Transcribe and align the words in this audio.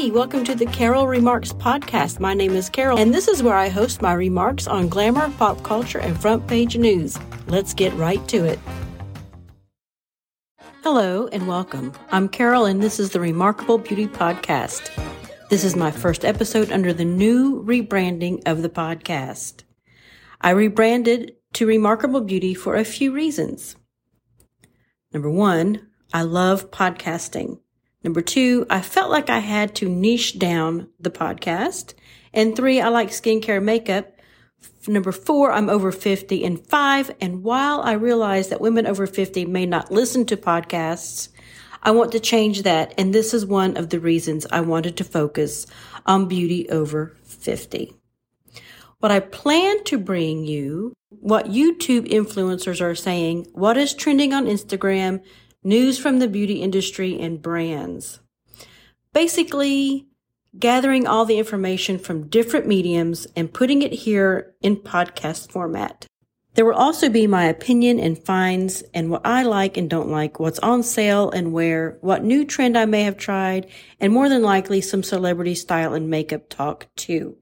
Hey, 0.00 0.10
welcome 0.10 0.44
to 0.44 0.54
the 0.54 0.64
Carol 0.64 1.06
Remarks 1.06 1.52
podcast. 1.52 2.20
My 2.20 2.32
name 2.32 2.52
is 2.52 2.70
Carol, 2.70 2.98
and 2.98 3.12
this 3.12 3.28
is 3.28 3.42
where 3.42 3.54
I 3.54 3.68
host 3.68 4.00
my 4.00 4.14
remarks 4.14 4.66
on 4.66 4.88
glamour, 4.88 5.30
pop 5.36 5.62
culture, 5.62 5.98
and 5.98 6.18
front 6.18 6.46
page 6.46 6.74
news. 6.74 7.18
Let's 7.48 7.74
get 7.74 7.92
right 7.92 8.26
to 8.28 8.46
it. 8.46 8.58
Hello 10.82 11.26
and 11.26 11.46
welcome. 11.46 11.92
I'm 12.10 12.30
Carol, 12.30 12.64
and 12.64 12.82
this 12.82 12.98
is 12.98 13.10
the 13.10 13.20
Remarkable 13.20 13.76
Beauty 13.76 14.06
Podcast. 14.06 14.88
This 15.50 15.64
is 15.64 15.76
my 15.76 15.90
first 15.90 16.24
episode 16.24 16.72
under 16.72 16.94
the 16.94 17.04
new 17.04 17.62
rebranding 17.62 18.40
of 18.46 18.62
the 18.62 18.70
podcast. 18.70 19.64
I 20.40 20.52
rebranded 20.52 21.36
to 21.52 21.66
Remarkable 21.66 22.22
Beauty 22.22 22.54
for 22.54 22.74
a 22.74 22.86
few 22.86 23.12
reasons. 23.12 23.76
Number 25.12 25.28
one, 25.28 25.88
I 26.10 26.22
love 26.22 26.70
podcasting. 26.70 27.58
Number 28.02 28.22
two, 28.22 28.66
I 28.70 28.80
felt 28.80 29.10
like 29.10 29.28
I 29.28 29.40
had 29.40 29.74
to 29.76 29.88
niche 29.88 30.38
down 30.38 30.88
the 30.98 31.10
podcast. 31.10 31.94
And 32.32 32.56
three, 32.56 32.80
I 32.80 32.88
like 32.88 33.10
skincare 33.10 33.62
makeup. 33.62 34.12
Number 34.86 35.12
four, 35.12 35.52
I'm 35.52 35.68
over 35.68 35.92
50. 35.92 36.44
And 36.44 36.58
five, 36.66 37.10
and 37.20 37.42
while 37.42 37.80
I 37.82 37.92
realize 37.92 38.48
that 38.48 38.60
women 38.60 38.86
over 38.86 39.06
50 39.06 39.44
may 39.46 39.66
not 39.66 39.90
listen 39.90 40.24
to 40.26 40.36
podcasts, 40.36 41.28
I 41.82 41.90
want 41.92 42.12
to 42.12 42.20
change 42.20 42.62
that. 42.62 42.94
And 42.98 43.14
this 43.14 43.34
is 43.34 43.44
one 43.44 43.76
of 43.76 43.90
the 43.90 44.00
reasons 44.00 44.46
I 44.50 44.60
wanted 44.60 44.96
to 44.98 45.04
focus 45.04 45.66
on 46.06 46.28
beauty 46.28 46.68
over 46.70 47.16
50. 47.24 47.94
What 48.98 49.12
I 49.12 49.20
plan 49.20 49.82
to 49.84 49.98
bring 49.98 50.44
you, 50.44 50.92
what 51.08 51.46
YouTube 51.46 52.08
influencers 52.08 52.82
are 52.82 52.94
saying, 52.94 53.46
what 53.52 53.78
is 53.78 53.94
trending 53.94 54.34
on 54.34 54.44
Instagram, 54.44 55.22
news 55.62 55.98
from 55.98 56.18
the 56.18 56.28
beauty 56.28 56.62
industry 56.62 57.18
and 57.20 57.42
brands. 57.42 58.20
Basically, 59.12 60.06
gathering 60.58 61.06
all 61.06 61.24
the 61.24 61.38
information 61.38 61.98
from 61.98 62.28
different 62.28 62.66
mediums 62.66 63.26
and 63.36 63.52
putting 63.52 63.82
it 63.82 63.92
here 63.92 64.54
in 64.62 64.76
podcast 64.76 65.50
format. 65.50 66.06
There 66.54 66.64
will 66.64 66.74
also 66.74 67.08
be 67.08 67.26
my 67.28 67.44
opinion 67.44 68.00
and 68.00 68.18
finds 68.18 68.82
and 68.92 69.10
what 69.10 69.24
I 69.24 69.44
like 69.44 69.76
and 69.76 69.88
don't 69.88 70.10
like, 70.10 70.40
what's 70.40 70.58
on 70.58 70.82
sale 70.82 71.30
and 71.30 71.52
where, 71.52 71.98
what 72.00 72.24
new 72.24 72.44
trend 72.44 72.76
I 72.76 72.86
may 72.86 73.04
have 73.04 73.16
tried, 73.16 73.68
and 74.00 74.12
more 74.12 74.28
than 74.28 74.42
likely 74.42 74.80
some 74.80 75.04
celebrity 75.04 75.54
style 75.54 75.94
and 75.94 76.10
makeup 76.10 76.48
talk 76.48 76.88
too. 76.96 77.36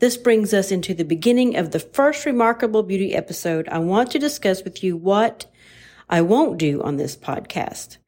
This 0.00 0.16
brings 0.16 0.54
us 0.54 0.70
into 0.70 0.94
the 0.94 1.04
beginning 1.04 1.56
of 1.56 1.72
the 1.72 1.80
first 1.80 2.24
remarkable 2.24 2.82
beauty 2.82 3.14
episode. 3.14 3.68
I 3.68 3.80
want 3.80 4.10
to 4.12 4.18
discuss 4.18 4.62
with 4.62 4.82
you 4.82 4.96
what 4.96 5.46
I 6.08 6.22
won't 6.22 6.58
do 6.58 6.82
on 6.82 6.96
this 6.96 7.16
podcast. 7.16 7.98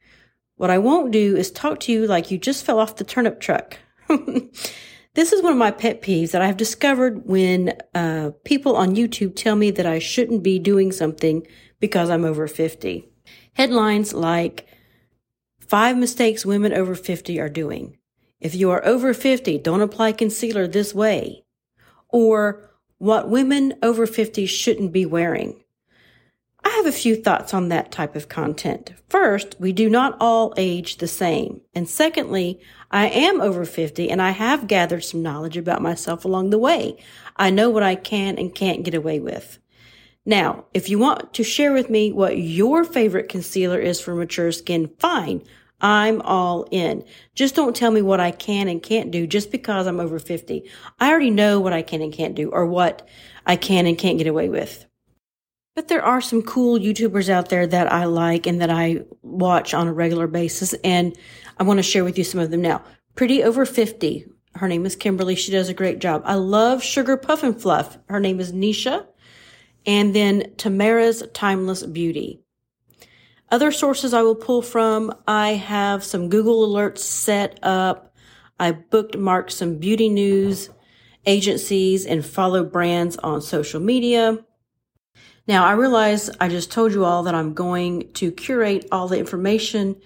What 0.56 0.70
I 0.70 0.78
won't 0.78 1.12
do 1.12 1.36
is 1.36 1.50
talk 1.50 1.80
to 1.80 1.92
you 1.92 2.06
like 2.06 2.30
you 2.30 2.38
just 2.38 2.64
fell 2.64 2.78
off 2.78 2.96
the 2.96 3.04
turnip 3.04 3.40
truck. 3.40 3.78
this 4.08 5.32
is 5.32 5.42
one 5.42 5.52
of 5.52 5.58
my 5.58 5.70
pet 5.70 6.02
peeves 6.02 6.32
that 6.32 6.42
I've 6.42 6.56
discovered 6.56 7.26
when 7.26 7.74
uh, 7.94 8.32
people 8.44 8.76
on 8.76 8.96
YouTube 8.96 9.36
tell 9.36 9.56
me 9.56 9.70
that 9.70 9.86
I 9.86 9.98
shouldn't 9.98 10.42
be 10.42 10.58
doing 10.58 10.92
something 10.92 11.46
because 11.78 12.10
I'm 12.10 12.24
over 12.24 12.46
50. 12.46 13.08
Headlines 13.54 14.12
like, 14.12 14.66
Five 15.70 15.96
mistakes 15.96 16.44
women 16.44 16.72
over 16.72 16.96
50 16.96 17.38
are 17.38 17.48
doing. 17.48 17.96
If 18.40 18.56
you 18.56 18.70
are 18.72 18.84
over 18.84 19.14
50, 19.14 19.58
don't 19.58 19.82
apply 19.82 20.10
concealer 20.10 20.66
this 20.66 20.92
way. 20.92 21.44
Or 22.08 22.68
what 22.98 23.30
women 23.30 23.74
over 23.80 24.04
50 24.04 24.46
shouldn't 24.46 24.92
be 24.92 25.06
wearing. 25.06 25.62
Have 26.80 26.86
a 26.86 26.92
few 26.92 27.14
thoughts 27.14 27.52
on 27.52 27.68
that 27.68 27.92
type 27.92 28.16
of 28.16 28.30
content. 28.30 28.94
First, 29.10 29.54
we 29.60 29.70
do 29.70 29.90
not 29.90 30.16
all 30.18 30.54
age 30.56 30.96
the 30.96 31.06
same. 31.06 31.60
And 31.74 31.86
secondly, 31.86 32.58
I 32.90 33.08
am 33.08 33.42
over 33.42 33.66
50 33.66 34.08
and 34.08 34.22
I 34.22 34.30
have 34.30 34.66
gathered 34.66 35.04
some 35.04 35.20
knowledge 35.20 35.58
about 35.58 35.82
myself 35.82 36.24
along 36.24 36.48
the 36.48 36.58
way. 36.58 36.96
I 37.36 37.50
know 37.50 37.68
what 37.68 37.82
I 37.82 37.96
can 37.96 38.38
and 38.38 38.54
can't 38.54 38.82
get 38.82 38.94
away 38.94 39.20
with. 39.20 39.58
Now, 40.24 40.64
if 40.72 40.88
you 40.88 40.98
want 40.98 41.34
to 41.34 41.44
share 41.44 41.74
with 41.74 41.90
me 41.90 42.12
what 42.12 42.38
your 42.38 42.82
favorite 42.84 43.28
concealer 43.28 43.78
is 43.78 44.00
for 44.00 44.14
mature 44.14 44.50
skin, 44.50 44.90
fine. 44.98 45.42
I'm 45.82 46.22
all 46.22 46.66
in. 46.70 47.04
Just 47.34 47.54
don't 47.54 47.76
tell 47.76 47.90
me 47.90 48.00
what 48.00 48.20
I 48.20 48.30
can 48.30 48.68
and 48.68 48.82
can't 48.82 49.10
do 49.10 49.26
just 49.26 49.52
because 49.52 49.86
I'm 49.86 50.00
over 50.00 50.18
50. 50.18 50.66
I 50.98 51.10
already 51.10 51.28
know 51.28 51.60
what 51.60 51.74
I 51.74 51.82
can 51.82 52.00
and 52.00 52.10
can't 52.10 52.34
do 52.34 52.48
or 52.48 52.64
what 52.64 53.06
I 53.44 53.56
can 53.56 53.84
and 53.86 53.98
can't 53.98 54.16
get 54.16 54.26
away 54.26 54.48
with. 54.48 54.86
But 55.74 55.88
there 55.88 56.04
are 56.04 56.20
some 56.20 56.42
cool 56.42 56.78
YouTubers 56.78 57.28
out 57.28 57.48
there 57.48 57.66
that 57.66 57.92
I 57.92 58.04
like 58.04 58.46
and 58.46 58.60
that 58.60 58.70
I 58.70 59.02
watch 59.22 59.72
on 59.72 59.86
a 59.86 59.92
regular 59.92 60.26
basis. 60.26 60.74
And 60.84 61.16
I 61.58 61.62
want 61.62 61.78
to 61.78 61.82
share 61.82 62.04
with 62.04 62.18
you 62.18 62.24
some 62.24 62.40
of 62.40 62.50
them 62.50 62.62
now. 62.62 62.82
Pretty 63.14 63.42
over 63.42 63.64
50. 63.64 64.26
Her 64.54 64.68
name 64.68 64.84
is 64.84 64.96
Kimberly. 64.96 65.36
She 65.36 65.52
does 65.52 65.68
a 65.68 65.74
great 65.74 66.00
job. 66.00 66.22
I 66.24 66.34
love 66.34 66.82
Sugar 66.82 67.16
Puff 67.16 67.42
and 67.42 67.60
Fluff. 67.60 67.98
Her 68.08 68.20
name 68.20 68.40
is 68.40 68.52
Nisha. 68.52 69.06
And 69.86 70.14
then 70.14 70.54
Tamara's 70.56 71.22
Timeless 71.32 71.84
Beauty. 71.84 72.40
Other 73.50 73.72
sources 73.72 74.12
I 74.12 74.22
will 74.22 74.34
pull 74.34 74.62
from. 74.62 75.14
I 75.26 75.50
have 75.50 76.04
some 76.04 76.28
Google 76.28 76.68
alerts 76.68 76.98
set 76.98 77.58
up. 77.62 78.14
I 78.58 78.72
bookmarked 78.72 79.50
some 79.52 79.78
beauty 79.78 80.08
news 80.08 80.68
agencies 81.26 82.06
and 82.06 82.24
follow 82.24 82.64
brands 82.64 83.16
on 83.16 83.40
social 83.40 83.80
media. 83.80 84.38
Now, 85.46 85.64
I 85.64 85.72
realize 85.72 86.30
I 86.40 86.48
just 86.48 86.70
told 86.70 86.92
you 86.92 87.04
all 87.04 87.22
that 87.24 87.34
I'm 87.34 87.54
going 87.54 88.12
to 88.12 88.30
curate 88.30 88.86
all 88.92 89.08
the 89.08 89.18
information 89.18 89.96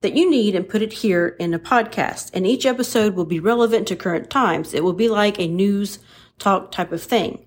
that 0.00 0.14
you 0.14 0.30
need 0.30 0.54
and 0.54 0.68
put 0.68 0.82
it 0.82 0.92
here 0.92 1.28
in 1.38 1.54
a 1.54 1.58
podcast. 1.58 2.30
And 2.34 2.46
each 2.46 2.66
episode 2.66 3.14
will 3.14 3.24
be 3.24 3.40
relevant 3.40 3.88
to 3.88 3.96
current 3.96 4.30
times. 4.30 4.74
It 4.74 4.84
will 4.84 4.92
be 4.92 5.08
like 5.08 5.38
a 5.38 5.48
news 5.48 5.98
talk 6.38 6.70
type 6.70 6.92
of 6.92 7.02
thing. 7.02 7.46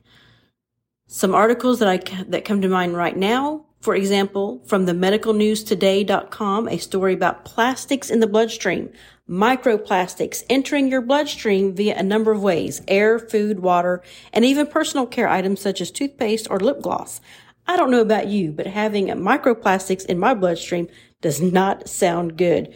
Some 1.07 1.33
articles 1.33 1.79
that 1.79 1.87
I 1.87 1.97
that 2.23 2.45
come 2.45 2.61
to 2.61 2.67
mind 2.67 2.95
right 2.95 3.15
now, 3.15 3.65
for 3.79 3.95
example, 3.95 4.61
from 4.65 4.85
the 4.85 4.93
medicalnewstoday.com, 4.93 6.67
a 6.67 6.77
story 6.77 7.13
about 7.13 7.45
plastics 7.45 8.09
in 8.09 8.19
the 8.19 8.27
bloodstream, 8.27 8.89
microplastics 9.29 10.43
entering 10.49 10.87
your 10.87 11.01
bloodstream 11.01 11.73
via 11.73 11.97
a 11.97 12.03
number 12.03 12.31
of 12.31 12.41
ways, 12.41 12.81
air, 12.87 13.19
food, 13.19 13.59
water, 13.59 14.01
and 14.31 14.45
even 14.45 14.67
personal 14.67 15.05
care 15.05 15.27
items 15.27 15.61
such 15.61 15.81
as 15.81 15.91
toothpaste 15.91 16.47
or 16.49 16.59
lip 16.59 16.81
gloss. 16.81 17.19
I 17.67 17.75
don't 17.75 17.91
know 17.91 18.01
about 18.01 18.27
you, 18.27 18.51
but 18.51 18.67
having 18.67 19.07
microplastics 19.07 20.05
in 20.05 20.17
my 20.17 20.33
bloodstream 20.33 20.87
does 21.21 21.41
not 21.41 21.89
sound 21.89 22.37
good. 22.37 22.73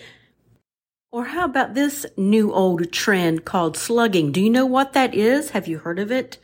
Or 1.11 1.25
how 1.25 1.45
about 1.45 1.73
this 1.73 2.05
new 2.17 2.53
old 2.53 2.91
trend 2.91 3.45
called 3.45 3.77
slugging? 3.77 4.31
Do 4.31 4.41
you 4.41 4.49
know 4.49 4.65
what 4.65 4.93
that 4.93 5.13
is? 5.13 5.51
Have 5.51 5.67
you 5.67 5.79
heard 5.79 5.99
of 5.99 6.11
it? 6.11 6.37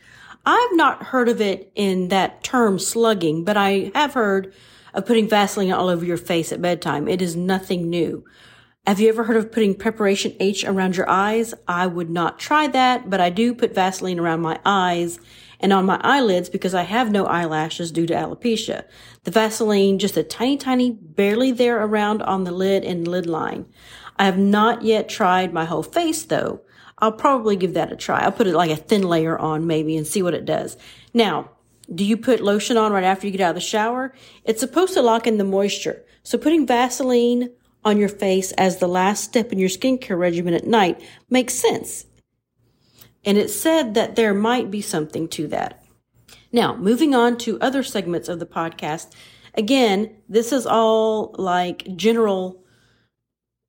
I've 0.46 0.76
not 0.76 1.04
heard 1.04 1.28
of 1.28 1.40
it 1.40 1.70
in 1.74 2.08
that 2.08 2.42
term 2.42 2.78
slugging, 2.78 3.44
but 3.44 3.56
I 3.56 3.90
have 3.94 4.14
heard 4.14 4.54
of 4.94 5.04
putting 5.04 5.28
Vaseline 5.28 5.72
all 5.72 5.88
over 5.88 6.04
your 6.04 6.16
face 6.16 6.52
at 6.52 6.62
bedtime. 6.62 7.08
It 7.08 7.20
is 7.20 7.36
nothing 7.36 7.90
new. 7.90 8.24
Have 8.88 9.00
you 9.00 9.10
ever 9.10 9.24
heard 9.24 9.36
of 9.36 9.52
putting 9.52 9.74
preparation 9.74 10.34
H 10.40 10.64
around 10.64 10.96
your 10.96 11.10
eyes? 11.10 11.52
I 11.68 11.86
would 11.86 12.08
not 12.08 12.38
try 12.38 12.68
that, 12.68 13.10
but 13.10 13.20
I 13.20 13.28
do 13.28 13.54
put 13.54 13.74
Vaseline 13.74 14.18
around 14.18 14.40
my 14.40 14.58
eyes 14.64 15.20
and 15.60 15.74
on 15.74 15.84
my 15.84 16.00
eyelids 16.02 16.48
because 16.48 16.74
I 16.74 16.84
have 16.84 17.10
no 17.10 17.26
eyelashes 17.26 17.92
due 17.92 18.06
to 18.06 18.14
alopecia. 18.14 18.84
The 19.24 19.30
Vaseline, 19.30 19.98
just 19.98 20.16
a 20.16 20.22
tiny, 20.22 20.56
tiny, 20.56 20.92
barely 20.92 21.52
there 21.52 21.84
around 21.84 22.22
on 22.22 22.44
the 22.44 22.50
lid 22.50 22.82
and 22.82 23.06
lid 23.06 23.26
line. 23.26 23.66
I 24.18 24.24
have 24.24 24.38
not 24.38 24.80
yet 24.80 25.10
tried 25.10 25.52
my 25.52 25.66
whole 25.66 25.82
face 25.82 26.22
though. 26.22 26.62
I'll 26.96 27.12
probably 27.12 27.56
give 27.56 27.74
that 27.74 27.92
a 27.92 27.96
try. 27.96 28.20
I'll 28.20 28.32
put 28.32 28.46
it 28.46 28.56
like 28.56 28.70
a 28.70 28.76
thin 28.76 29.02
layer 29.02 29.38
on 29.38 29.66
maybe 29.66 29.98
and 29.98 30.06
see 30.06 30.22
what 30.22 30.32
it 30.32 30.46
does. 30.46 30.78
Now, 31.12 31.50
do 31.94 32.06
you 32.06 32.16
put 32.16 32.40
lotion 32.40 32.78
on 32.78 32.92
right 32.92 33.04
after 33.04 33.26
you 33.26 33.32
get 33.32 33.42
out 33.42 33.50
of 33.50 33.56
the 33.56 33.60
shower? 33.60 34.14
It's 34.44 34.60
supposed 34.60 34.94
to 34.94 35.02
lock 35.02 35.26
in 35.26 35.36
the 35.36 35.44
moisture. 35.44 36.06
So 36.22 36.38
putting 36.38 36.66
Vaseline 36.66 37.50
on 37.84 37.98
your 37.98 38.08
face 38.08 38.52
as 38.52 38.78
the 38.78 38.88
last 38.88 39.24
step 39.24 39.52
in 39.52 39.58
your 39.58 39.68
skincare 39.68 40.18
regimen 40.18 40.54
at 40.54 40.66
night 40.66 41.00
makes 41.30 41.54
sense. 41.54 42.06
And 43.24 43.38
it 43.38 43.50
said 43.50 43.94
that 43.94 44.16
there 44.16 44.34
might 44.34 44.70
be 44.70 44.80
something 44.80 45.28
to 45.28 45.48
that. 45.48 45.84
Now, 46.52 46.76
moving 46.76 47.14
on 47.14 47.36
to 47.38 47.60
other 47.60 47.82
segments 47.82 48.28
of 48.28 48.38
the 48.38 48.46
podcast. 48.46 49.12
Again, 49.54 50.16
this 50.28 50.52
is 50.52 50.66
all 50.66 51.34
like 51.38 51.96
general 51.96 52.64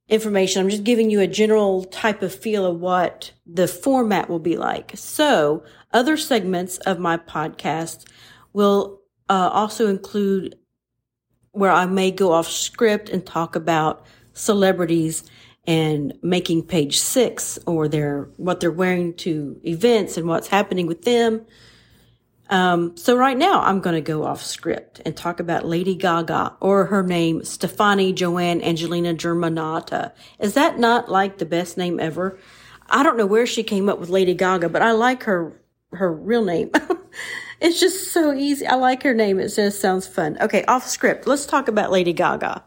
information. 0.08 0.62
I'm 0.62 0.70
just 0.70 0.84
giving 0.84 1.10
you 1.10 1.20
a 1.20 1.28
general 1.28 1.84
type 1.86 2.22
of 2.22 2.34
feel 2.34 2.66
of 2.66 2.80
what 2.80 3.32
the 3.46 3.68
format 3.68 4.30
will 4.30 4.40
be 4.40 4.58
like. 4.58 4.92
So 4.96 5.64
other 5.92 6.18
segments 6.18 6.78
of 6.80 7.00
my 7.00 7.18
podcast 7.18 8.06
will 8.54 9.02
uh, 9.30 9.50
also 9.54 9.88
include 9.88 10.56
where 11.60 11.72
I 11.72 11.86
may 11.86 12.12
go 12.12 12.32
off 12.32 12.48
script 12.48 13.10
and 13.10 13.26
talk 13.26 13.56
about 13.56 14.06
celebrities 14.34 15.24
and 15.68 16.18
making 16.24 16.64
page 16.64 17.00
six 17.00 17.60
or 17.68 17.88
their 17.88 18.30
what 18.38 18.60
they're 18.60 18.72
wearing 18.72 19.14
to 19.14 19.60
events 19.64 20.18
and 20.18 20.28
what's 20.28 20.48
happening 20.48 20.88
with 20.88 21.04
them. 21.04 21.46
Um, 22.50 22.98
so 22.98 23.16
right 23.16 23.38
now 23.38 23.62
I'm 23.62 23.80
going 23.80 23.94
to 23.94 24.02
go 24.02 24.24
off 24.24 24.42
script 24.42 25.02
and 25.06 25.16
talk 25.16 25.40
about 25.40 25.68
Lady 25.68 25.94
Gaga 25.94 26.56
or 26.60 26.86
her 26.86 27.04
name 27.04 27.44
Stefani 27.44 28.12
Joanne 28.12 28.62
Angelina 28.64 29.14
Germanotta. 29.14 30.14
Is 30.40 30.56
that 30.56 30.80
not 30.80 31.10
like 31.10 31.38
the 31.38 31.46
best 31.46 31.78
name 31.78 32.00
ever? 32.00 32.40
I 32.90 33.04
don't 33.04 33.18
know 33.18 33.28
where 33.28 33.46
she 33.46 33.62
came 33.62 33.88
up 33.88 34.00
with 34.00 34.10
Lady 34.10 34.34
Gaga, 34.34 34.70
but 34.70 34.82
I 34.82 34.94
like 34.94 35.24
her 35.24 35.62
her 35.92 36.12
real 36.12 36.44
name. 36.44 36.72
it's 37.62 37.80
just 37.80 38.12
so 38.12 38.34
easy. 38.34 38.66
I 38.66 38.76
like 38.76 39.04
her 39.04 39.14
name. 39.14 39.40
It 39.40 39.50
just 39.50 39.82
sounds 39.82 40.08
fun. 40.08 40.38
Okay, 40.42 40.64
off 40.66 40.88
script. 40.88 41.28
Let's 41.28 41.46
talk 41.46 41.68
about 41.68 41.92
Lady 41.92 42.14
Gaga. 42.14 42.64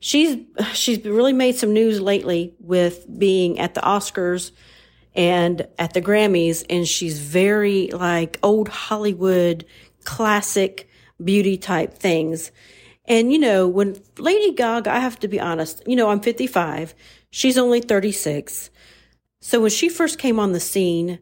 She's 0.00 0.36
she's 0.74 1.04
really 1.04 1.32
made 1.32 1.56
some 1.56 1.72
news 1.72 2.00
lately 2.00 2.54
with 2.60 3.06
being 3.18 3.58
at 3.58 3.74
the 3.74 3.80
Oscars 3.80 4.52
and 5.14 5.66
at 5.78 5.94
the 5.94 6.02
Grammys, 6.02 6.64
and 6.68 6.86
she's 6.86 7.18
very 7.18 7.88
like 7.88 8.38
old 8.42 8.68
Hollywood 8.68 9.64
classic 10.04 10.88
beauty 11.22 11.56
type 11.56 11.94
things. 11.94 12.52
And 13.04 13.32
you 13.32 13.38
know, 13.38 13.66
when 13.66 14.00
Lady 14.18 14.52
Gaga, 14.52 14.92
I 14.92 14.98
have 14.98 15.18
to 15.20 15.28
be 15.28 15.40
honest, 15.40 15.82
you 15.86 15.96
know, 15.96 16.10
I'm 16.10 16.20
55. 16.20 16.94
She's 17.30 17.58
only 17.58 17.80
36. 17.80 18.70
So 19.40 19.60
when 19.60 19.70
she 19.70 19.88
first 19.88 20.18
came 20.18 20.38
on 20.38 20.52
the 20.52 20.60
scene, 20.60 21.20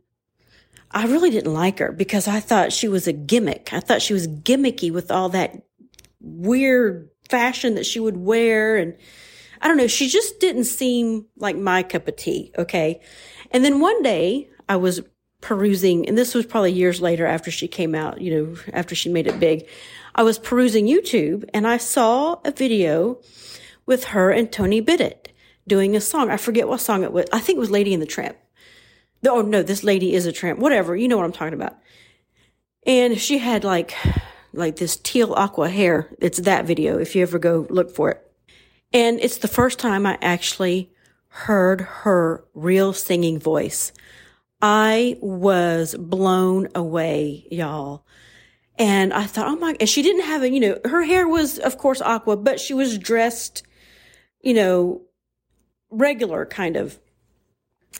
I 0.90 1.06
really 1.06 1.30
didn't 1.30 1.52
like 1.52 1.78
her 1.78 1.92
because 1.92 2.28
I 2.28 2.40
thought 2.40 2.72
she 2.72 2.88
was 2.88 3.06
a 3.06 3.12
gimmick. 3.12 3.72
I 3.72 3.80
thought 3.80 4.02
she 4.02 4.14
was 4.14 4.28
gimmicky 4.28 4.92
with 4.92 5.10
all 5.10 5.28
that 5.30 5.62
weird 6.20 7.10
fashion 7.28 7.74
that 7.74 7.86
she 7.86 8.00
would 8.00 8.16
wear. 8.16 8.76
And 8.76 8.96
I 9.60 9.68
don't 9.68 9.76
know, 9.76 9.86
she 9.86 10.08
just 10.08 10.40
didn't 10.40 10.64
seem 10.64 11.26
like 11.36 11.56
my 11.56 11.82
cup 11.82 12.08
of 12.08 12.16
tea. 12.16 12.52
Okay. 12.56 13.00
And 13.50 13.64
then 13.64 13.80
one 13.80 14.02
day 14.02 14.48
I 14.68 14.76
was 14.76 15.02
perusing, 15.40 16.08
and 16.08 16.16
this 16.16 16.34
was 16.34 16.46
probably 16.46 16.72
years 16.72 17.00
later 17.00 17.26
after 17.26 17.50
she 17.50 17.68
came 17.68 17.94
out, 17.94 18.20
you 18.20 18.34
know, 18.34 18.56
after 18.72 18.94
she 18.94 19.08
made 19.08 19.26
it 19.26 19.38
big. 19.38 19.68
I 20.14 20.22
was 20.22 20.38
perusing 20.38 20.86
YouTube 20.86 21.48
and 21.52 21.66
I 21.66 21.76
saw 21.76 22.40
a 22.44 22.50
video 22.50 23.20
with 23.84 24.04
her 24.04 24.30
and 24.30 24.50
Tony 24.50 24.80
Bennett 24.80 25.32
doing 25.66 25.94
a 25.94 26.00
song. 26.00 26.30
I 26.30 26.36
forget 26.36 26.68
what 26.68 26.80
song 26.80 27.02
it 27.02 27.12
was. 27.12 27.26
I 27.32 27.38
think 27.38 27.56
it 27.56 27.60
was 27.60 27.70
Lady 27.70 27.92
in 27.92 28.00
the 28.00 28.06
Tramp. 28.06 28.36
Oh 29.26 29.42
no, 29.42 29.62
this 29.62 29.84
lady 29.84 30.14
is 30.14 30.26
a 30.26 30.32
tramp. 30.32 30.58
Whatever, 30.58 30.96
you 30.96 31.08
know 31.08 31.16
what 31.16 31.26
I'm 31.26 31.32
talking 31.32 31.54
about. 31.54 31.76
And 32.86 33.18
she 33.20 33.38
had 33.38 33.64
like 33.64 33.94
like 34.52 34.76
this 34.76 34.96
teal 34.96 35.34
aqua 35.34 35.68
hair. 35.68 36.08
It's 36.20 36.38
that 36.40 36.64
video 36.64 36.98
if 36.98 37.14
you 37.14 37.22
ever 37.22 37.38
go 37.38 37.66
look 37.68 37.90
for 37.90 38.10
it. 38.10 38.22
And 38.92 39.20
it's 39.20 39.38
the 39.38 39.48
first 39.48 39.78
time 39.78 40.06
I 40.06 40.18
actually 40.22 40.90
heard 41.28 41.82
her 41.82 42.44
real 42.54 42.92
singing 42.92 43.38
voice. 43.38 43.92
I 44.62 45.18
was 45.20 45.94
blown 45.98 46.68
away, 46.74 47.46
y'all. 47.50 48.06
And 48.78 49.12
I 49.12 49.24
thought, 49.24 49.48
oh 49.48 49.56
my, 49.56 49.76
and 49.80 49.88
she 49.88 50.02
didn't 50.02 50.24
have 50.24 50.42
a, 50.42 50.50
you 50.50 50.60
know, 50.60 50.78
her 50.84 51.02
hair 51.02 51.26
was, 51.26 51.58
of 51.58 51.78
course, 51.78 52.00
aqua, 52.00 52.36
but 52.36 52.60
she 52.60 52.74
was 52.74 52.98
dressed, 52.98 53.62
you 54.42 54.54
know, 54.54 55.02
regular 55.90 56.44
kind 56.46 56.76
of. 56.76 56.98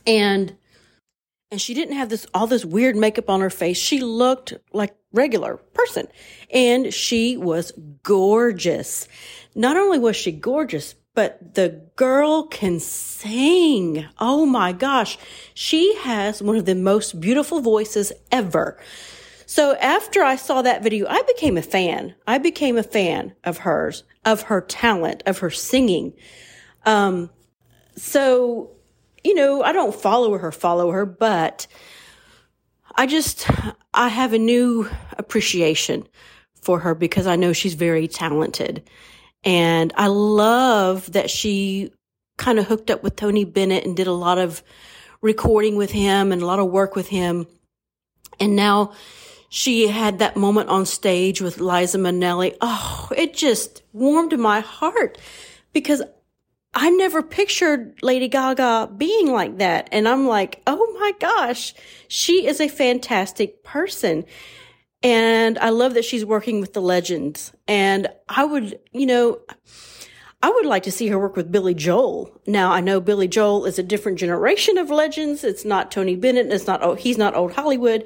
And, 0.06 0.56
and 1.50 1.60
she 1.60 1.75
didn't 1.75 1.96
have 1.96 2.08
this, 2.08 2.26
all 2.34 2.46
this 2.46 2.64
weird 2.64 2.96
makeup 2.96 3.31
on 3.31 3.40
her 3.40 3.50
face. 3.50 3.78
She 3.78 4.00
looked 4.00 4.54
like 4.72 4.96
regular 5.12 5.56
person 5.56 6.08
and 6.52 6.93
she 6.93 7.37
was 7.37 7.72
gorgeous. 8.02 9.08
Not 9.54 9.76
only 9.76 9.98
was 9.98 10.16
she 10.16 10.32
gorgeous, 10.32 10.94
but 11.14 11.54
the 11.54 11.88
girl 11.96 12.44
can 12.44 12.78
sing. 12.78 14.06
Oh 14.19 14.44
my 14.44 14.72
gosh. 14.72 15.19
She 15.54 15.96
has 15.96 16.43
one 16.43 16.56
of 16.56 16.66
the 16.66 16.75
most 16.75 17.20
beautiful 17.20 17.60
voices 17.60 18.12
ever. 18.31 18.78
So 19.46 19.76
after 19.76 20.22
I 20.22 20.37
saw 20.37 20.60
that 20.62 20.82
video, 20.82 21.06
I 21.08 21.22
became 21.22 21.56
a 21.56 21.62
fan. 21.62 22.14
I 22.26 22.38
became 22.38 22.76
a 22.76 22.82
fan 22.82 23.34
of 23.44 23.58
hers, 23.58 24.02
of 24.25 24.43
her 24.43 24.60
talent, 24.60 25.22
of 25.25 25.38
her 25.38 25.50
singing. 25.50 26.12
Um, 26.84 27.31
so, 27.96 28.75
you 29.26 29.34
know, 29.34 29.61
I 29.61 29.73
don't 29.73 29.94
follow 29.94 30.38
her, 30.38 30.52
follow 30.52 30.93
her, 30.93 31.05
but 31.05 31.67
I 32.94 33.06
just, 33.06 33.44
I 33.93 34.08
have 34.08 34.32
a 34.32 34.38
new 34.38 34.88
appreciation 35.19 36.06
for 36.62 36.78
her 36.78 36.94
because 36.94 37.26
I 37.26 37.34
know 37.34 37.52
she's 37.52 37.75
very 37.75 38.06
talented. 38.06 38.88
And 39.43 39.93
I 39.96 40.06
love 40.06 41.12
that 41.12 41.28
she 41.28 41.93
kind 42.38 42.61
of 42.61 42.67
hooked 42.67 42.88
up 42.88 43.02
with 43.02 43.17
Tony 43.17 43.44
Bennett 43.44 43.84
and 43.84 43.96
did 43.96 44.06
a 44.06 44.12
lot 44.12 44.38
of 44.38 44.62
recording 45.23 45.75
with 45.75 45.90
him 45.90 46.31
and 46.31 46.40
a 46.40 46.46
lot 46.46 46.61
of 46.61 46.70
work 46.70 46.94
with 46.94 47.08
him. 47.08 47.49
And 48.38 48.55
now 48.55 48.93
she 49.49 49.88
had 49.88 50.20
that 50.20 50.37
moment 50.37 50.69
on 50.69 50.87
stage 50.87 51.40
with 51.40 51.58
Liza 51.58 51.99
Minnelli. 51.99 52.56
Oh, 52.61 53.08
it 53.17 53.34
just 53.34 53.82
warmed 53.93 54.38
my 54.38 54.61
heart 54.61 55.19
because 55.72 56.02
I 56.78 56.90
never 56.90 57.23
pictured 57.23 57.99
Lady 58.02 58.28
Gaga 58.28 58.90
being 58.99 59.32
like 59.32 59.56
that. 59.58 59.88
And 59.93 60.06
I'm 60.06 60.26
like, 60.26 60.61
oh 60.67 60.96
my 61.00 61.12
gosh, 61.19 61.73
she 62.06 62.46
is 62.46 62.61
a 62.61 62.69
fantastic 62.69 63.64
person. 63.64 64.26
And 65.02 65.58
I 65.58 65.70
love 65.70 65.94
that 65.94 66.05
she's 66.05 66.25
working 66.25 66.61
with 66.61 66.75
the 66.75 66.82
legends. 66.82 67.50
And 67.67 68.08
I 68.28 68.44
would, 68.44 68.78
you 68.93 69.06
know, 69.06 69.40
I 70.43 70.50
would 70.50 70.67
like 70.67 70.82
to 70.82 70.93
see 70.93 71.08
her 71.08 71.19
work 71.19 71.34
with 71.34 71.50
Billy 71.50 71.73
Joel. 71.73 72.38
Now 72.46 72.73
I 72.73 72.82
know 72.82 73.00
Billy 73.00 73.26
Joel 73.26 73.64
is 73.64 73.79
a 73.79 73.82
different 73.82 74.19
generation 74.19 74.76
of 74.76 74.90
legends. 74.90 75.44
It's 75.44 75.64
not 75.64 75.90
Tony 75.90 76.14
Bennett. 76.14 76.52
It's 76.52 76.67
not, 76.67 76.82
oh, 76.82 76.94
he's 76.94 77.17
not 77.17 77.34
old 77.34 77.52
Hollywood. 77.52 78.05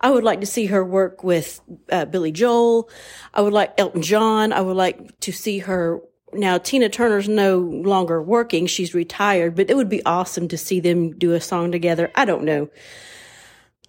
I 0.00 0.10
would 0.10 0.24
like 0.24 0.40
to 0.40 0.46
see 0.46 0.66
her 0.66 0.84
work 0.84 1.22
with 1.22 1.60
uh, 1.92 2.06
Billy 2.06 2.32
Joel. 2.32 2.90
I 3.32 3.42
would 3.42 3.52
like 3.52 3.72
Elton 3.78 4.02
John. 4.02 4.52
I 4.52 4.62
would 4.62 4.76
like 4.76 5.20
to 5.20 5.30
see 5.30 5.60
her. 5.60 6.00
Now 6.32 6.58
Tina 6.58 6.88
Turner's 6.88 7.28
no 7.28 7.58
longer 7.58 8.22
working. 8.22 8.66
She's 8.66 8.94
retired, 8.94 9.54
but 9.56 9.70
it 9.70 9.76
would 9.76 9.88
be 9.88 10.04
awesome 10.04 10.48
to 10.48 10.58
see 10.58 10.80
them 10.80 11.12
do 11.18 11.32
a 11.32 11.40
song 11.40 11.72
together. 11.72 12.10
I 12.14 12.24
don't 12.24 12.44
know. 12.44 12.68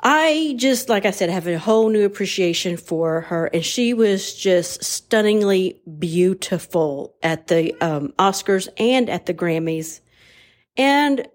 I 0.03 0.55
just, 0.57 0.89
like 0.89 1.05
I 1.05 1.11
said, 1.11 1.29
have 1.29 1.47
a 1.47 1.59
whole 1.59 1.89
new 1.89 2.05
appreciation 2.05 2.75
for 2.75 3.21
her. 3.21 3.45
And 3.47 3.63
she 3.63 3.93
was 3.93 4.33
just 4.33 4.83
stunningly 4.83 5.79
beautiful 5.99 7.15
at 7.21 7.47
the 7.47 7.73
um, 7.81 8.13
Oscars 8.17 8.67
and 8.77 9.09
at 9.09 9.27
the 9.27 9.33
Grammys. 9.33 9.99
And 10.75 11.27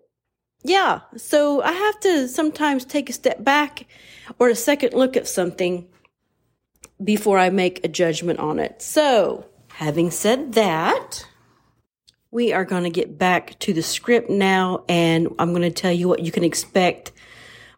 yeah, 0.64 1.00
so 1.16 1.62
I 1.62 1.70
have 1.70 2.00
to 2.00 2.26
sometimes 2.26 2.84
take 2.84 3.08
a 3.08 3.12
step 3.12 3.44
back 3.44 3.86
or 4.40 4.48
a 4.48 4.56
second 4.56 4.94
look 4.94 5.16
at 5.16 5.28
something 5.28 5.86
before 7.02 7.38
I 7.38 7.50
make 7.50 7.84
a 7.84 7.88
judgment 7.88 8.40
on 8.40 8.58
it. 8.58 8.82
So, 8.82 9.46
having 9.76 10.11
said 10.11 10.55
that, 10.55 11.26
we 12.31 12.50
are 12.50 12.64
going 12.64 12.85
to 12.85 12.90
get 12.90 13.18
back 13.18 13.59
to 13.59 13.75
the 13.75 13.83
script 13.83 14.30
now, 14.30 14.83
and 14.88 15.28
I'm 15.38 15.50
going 15.50 15.61
to 15.61 15.71
tell 15.71 15.92
you 15.92 16.09
what 16.09 16.21
you 16.21 16.33
can 16.33 16.45
expect 16.45 17.12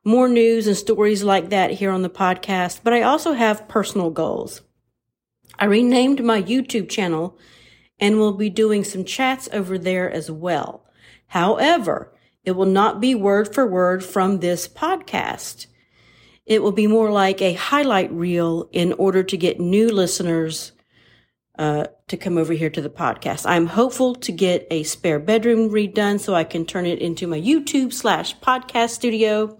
more 0.04 0.28
news 0.28 0.68
and 0.68 0.76
stories 0.76 1.24
like 1.24 1.50
that 1.50 1.72
here 1.72 1.90
on 1.90 2.02
the 2.02 2.08
podcast, 2.08 2.82
but 2.84 2.92
I 2.92 3.02
also 3.02 3.32
have 3.32 3.66
personal 3.66 4.10
goals. 4.10 4.62
I 5.58 5.64
renamed 5.64 6.22
my 6.22 6.40
YouTube 6.40 6.88
channel 6.88 7.36
and 7.98 8.16
will 8.16 8.34
be 8.34 8.48
doing 8.48 8.84
some 8.84 9.04
chats 9.04 9.48
over 9.52 9.76
there 9.76 10.08
as 10.08 10.30
well. 10.30 10.86
However, 11.26 12.16
it 12.44 12.52
will 12.52 12.66
not 12.66 13.00
be 13.00 13.16
word 13.16 13.52
for 13.52 13.66
word 13.66 14.04
from 14.04 14.38
this 14.38 14.68
podcast. 14.68 15.66
It 16.46 16.62
will 16.62 16.70
be 16.70 16.86
more 16.86 17.10
like 17.10 17.42
a 17.42 17.54
highlight 17.54 18.12
reel 18.12 18.68
in 18.70 18.92
order 18.92 19.24
to 19.24 19.36
get 19.36 19.58
new 19.58 19.88
listeners 19.88 20.70
uh, 21.58 21.86
to 22.06 22.16
come 22.16 22.38
over 22.38 22.52
here 22.52 22.70
to 22.70 22.80
the 22.80 22.88
podcast. 22.88 23.44
I'm 23.44 23.66
hopeful 23.66 24.14
to 24.14 24.32
get 24.32 24.66
a 24.70 24.84
spare 24.84 25.18
bedroom 25.18 25.70
redone 25.70 26.20
so 26.20 26.34
I 26.34 26.44
can 26.44 26.64
turn 26.64 26.86
it 26.86 27.00
into 27.00 27.26
my 27.26 27.40
YouTube 27.40 27.92
slash 27.92 28.38
podcast 28.38 28.90
studio. 28.90 29.58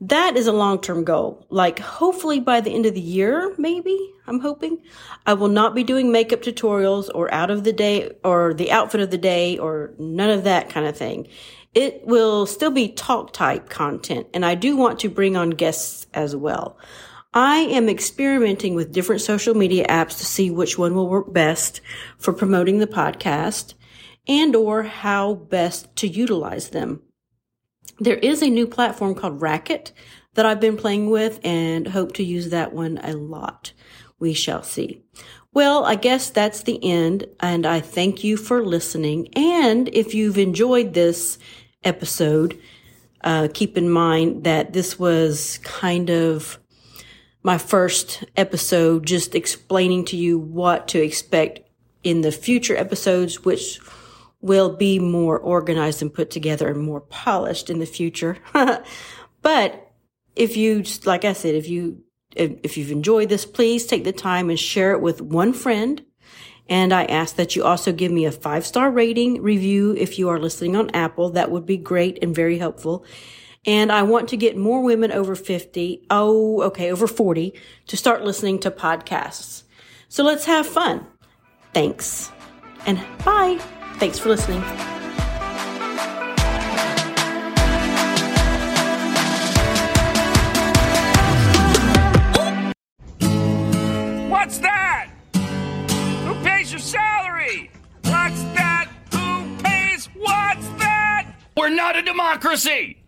That 0.00 0.36
is 0.36 0.46
a 0.46 0.52
long 0.52 0.80
term 0.80 1.04
goal. 1.04 1.46
Like, 1.48 1.78
hopefully 1.78 2.40
by 2.40 2.60
the 2.60 2.70
end 2.74 2.86
of 2.86 2.94
the 2.94 3.00
year, 3.00 3.54
maybe, 3.56 3.98
I'm 4.26 4.40
hoping. 4.40 4.82
I 5.26 5.34
will 5.34 5.48
not 5.48 5.74
be 5.74 5.84
doing 5.84 6.12
makeup 6.12 6.42
tutorials 6.42 7.08
or 7.14 7.32
out 7.32 7.50
of 7.50 7.64
the 7.64 7.72
day 7.72 8.12
or 8.24 8.52
the 8.54 8.72
outfit 8.72 9.00
of 9.00 9.10
the 9.10 9.18
day 9.18 9.56
or 9.56 9.94
none 9.98 10.30
of 10.30 10.44
that 10.44 10.68
kind 10.68 10.86
of 10.86 10.96
thing. 10.96 11.28
It 11.74 12.06
will 12.06 12.46
still 12.46 12.70
be 12.70 12.88
talk 12.88 13.34
type 13.34 13.68
content, 13.68 14.28
and 14.32 14.46
I 14.46 14.54
do 14.54 14.78
want 14.78 15.00
to 15.00 15.10
bring 15.10 15.36
on 15.36 15.50
guests 15.50 16.06
as 16.14 16.34
well. 16.34 16.78
I 17.36 17.58
am 17.58 17.90
experimenting 17.90 18.74
with 18.74 18.92
different 18.92 19.20
social 19.20 19.54
media 19.54 19.86
apps 19.88 20.16
to 20.16 20.24
see 20.24 20.50
which 20.50 20.78
one 20.78 20.94
will 20.94 21.06
work 21.06 21.34
best 21.34 21.82
for 22.16 22.32
promoting 22.32 22.78
the 22.78 22.86
podcast 22.86 23.74
and 24.26 24.56
or 24.56 24.84
how 24.84 25.34
best 25.34 25.94
to 25.96 26.08
utilize 26.08 26.70
them. 26.70 27.02
There 27.98 28.16
is 28.16 28.40
a 28.40 28.48
new 28.48 28.66
platform 28.66 29.14
called 29.14 29.42
Racket 29.42 29.92
that 30.32 30.46
I've 30.46 30.60
been 30.60 30.78
playing 30.78 31.10
with 31.10 31.38
and 31.44 31.88
hope 31.88 32.14
to 32.14 32.24
use 32.24 32.48
that 32.48 32.72
one 32.72 32.96
a 33.02 33.12
lot. 33.12 33.74
We 34.18 34.32
shall 34.32 34.62
see. 34.62 35.02
Well, 35.52 35.84
I 35.84 35.96
guess 35.96 36.30
that's 36.30 36.62
the 36.62 36.82
end 36.82 37.26
and 37.40 37.66
I 37.66 37.80
thank 37.80 38.24
you 38.24 38.38
for 38.38 38.64
listening. 38.64 39.28
And 39.36 39.90
if 39.92 40.14
you've 40.14 40.38
enjoyed 40.38 40.94
this 40.94 41.36
episode, 41.84 42.58
uh, 43.22 43.48
keep 43.52 43.76
in 43.76 43.90
mind 43.90 44.44
that 44.44 44.72
this 44.72 44.98
was 44.98 45.58
kind 45.58 46.08
of 46.08 46.58
my 47.46 47.58
first 47.58 48.24
episode, 48.36 49.06
just 49.06 49.36
explaining 49.36 50.04
to 50.04 50.16
you 50.16 50.36
what 50.36 50.88
to 50.88 51.00
expect 51.00 51.60
in 52.02 52.22
the 52.22 52.32
future 52.32 52.76
episodes, 52.76 53.44
which 53.44 53.78
will 54.40 54.74
be 54.74 54.98
more 54.98 55.38
organized 55.38 56.02
and 56.02 56.12
put 56.12 56.28
together 56.28 56.68
and 56.68 56.82
more 56.82 57.00
polished 57.00 57.70
in 57.70 57.78
the 57.78 57.86
future. 57.86 58.36
but 59.42 59.92
if 60.34 60.56
you, 60.56 60.82
like 61.04 61.24
I 61.24 61.34
said, 61.34 61.54
if 61.54 61.68
you, 61.68 62.02
if 62.34 62.76
you've 62.76 62.90
enjoyed 62.90 63.28
this, 63.28 63.46
please 63.46 63.86
take 63.86 64.02
the 64.02 64.12
time 64.12 64.50
and 64.50 64.58
share 64.58 64.90
it 64.90 65.00
with 65.00 65.22
one 65.22 65.52
friend. 65.52 66.04
And 66.68 66.92
I 66.92 67.04
ask 67.04 67.36
that 67.36 67.54
you 67.54 67.62
also 67.62 67.92
give 67.92 68.10
me 68.10 68.24
a 68.24 68.32
five 68.32 68.66
star 68.66 68.90
rating 68.90 69.40
review 69.40 69.94
if 69.96 70.18
you 70.18 70.30
are 70.30 70.40
listening 70.40 70.74
on 70.74 70.90
Apple. 70.90 71.30
That 71.30 71.52
would 71.52 71.64
be 71.64 71.76
great 71.76 72.18
and 72.22 72.34
very 72.34 72.58
helpful. 72.58 73.06
And 73.66 73.90
I 73.90 74.04
want 74.04 74.28
to 74.28 74.36
get 74.36 74.56
more 74.56 74.80
women 74.80 75.10
over 75.10 75.34
50, 75.34 76.06
oh, 76.08 76.62
okay, 76.62 76.92
over 76.92 77.08
40 77.08 77.52
to 77.88 77.96
start 77.96 78.22
listening 78.22 78.60
to 78.60 78.70
podcasts. 78.70 79.64
So 80.08 80.22
let's 80.22 80.44
have 80.44 80.66
fun. 80.66 81.04
Thanks. 81.74 82.30
And 82.86 82.98
bye. 83.24 83.58
Thanks 83.96 84.20
for 84.20 84.28
listening. 84.28 84.60
What's 94.30 94.58
that? 94.58 95.10
Who 96.24 96.34
pays 96.44 96.70
your 96.70 96.78
salary? 96.78 97.70
What's 98.04 98.42
that? 98.54 98.88
Who 99.12 99.56
pays? 99.64 100.06
What's 100.14 100.68
that? 100.78 101.34
We're 101.56 101.70
not 101.70 101.96
a 101.96 102.02
democracy! 102.02 102.98